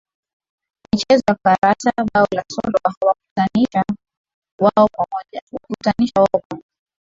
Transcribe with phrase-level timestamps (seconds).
[0.93, 3.83] Michezo ya karata Bao la solo huwakutanisha
[4.59, 5.41] wao pamoja